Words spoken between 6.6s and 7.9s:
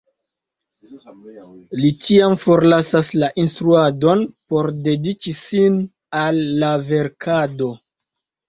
la verkado.